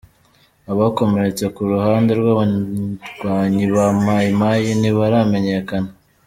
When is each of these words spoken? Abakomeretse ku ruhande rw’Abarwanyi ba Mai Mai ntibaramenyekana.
Abakomeretse 0.71 1.45
ku 1.55 1.61
ruhande 1.71 2.11
rw’Abarwanyi 2.19 3.65
ba 3.75 3.85
Mai 4.05 4.27
Mai 4.39 4.65
ntibaramenyekana. 4.79 5.89